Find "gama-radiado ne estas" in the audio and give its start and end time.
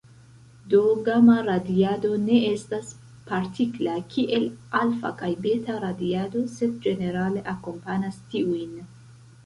1.07-2.89